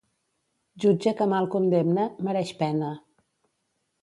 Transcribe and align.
Jutge 0.85 1.13
que 1.19 1.27
mal 1.33 1.49
condemna, 1.57 2.07
mereix 2.29 2.55
pena. 2.63 2.91